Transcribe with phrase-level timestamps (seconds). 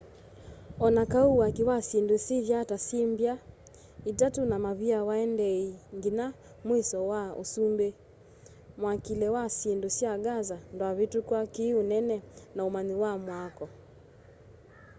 [0.85, 3.35] o na kau waki wa syindu sithyaa ta syi mby'a
[4.11, 6.27] itatu na mavia waendeeie nginya
[6.67, 7.87] mwisho wa usumbi
[8.81, 12.17] mwakile wa syindu sya gaza ndwavitukwa ki unene
[12.55, 13.65] na umanyi wa mwako